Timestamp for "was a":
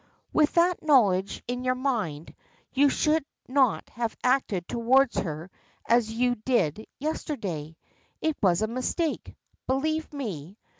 8.41-8.67